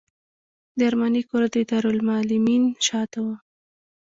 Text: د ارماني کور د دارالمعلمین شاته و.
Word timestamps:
د 0.77 0.79
ارماني 0.89 1.21
کور 1.29 1.43
د 1.53 1.57
دارالمعلمین 1.71 2.63
شاته 2.87 3.19
و. 3.25 3.27